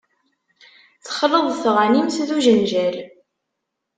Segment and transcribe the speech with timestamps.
[1.05, 2.95] Texleḍ tɣanimt d ujenjal.